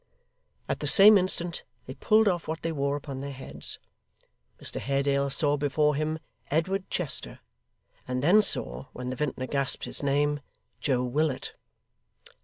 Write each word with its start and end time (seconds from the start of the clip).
At 0.67 0.79
the 0.79 0.87
same 0.87 1.15
instant 1.15 1.63
they 1.85 1.93
pulled 1.93 2.27
off 2.27 2.47
what 2.47 2.63
they 2.63 2.71
wore 2.71 2.95
upon 2.95 3.19
their 3.21 3.31
heads. 3.31 3.77
Mr 4.59 4.79
Haredale 4.81 5.29
saw 5.29 5.57
before 5.57 5.93
him 5.93 6.17
Edward 6.49 6.89
Chester, 6.89 7.37
and 8.07 8.23
then 8.23 8.41
saw, 8.41 8.85
when 8.93 9.09
the 9.11 9.15
vintner 9.15 9.45
gasped 9.45 9.83
his 9.83 10.01
name, 10.01 10.39
Joe 10.79 11.03
Willet. 11.03 11.53